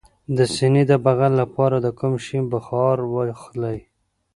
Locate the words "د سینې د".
0.37-0.93